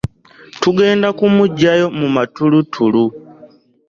[0.61, 3.03] Tugenda kumuggyayo mu matulutulu.